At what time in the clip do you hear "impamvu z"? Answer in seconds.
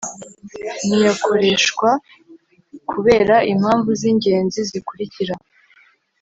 3.53-4.01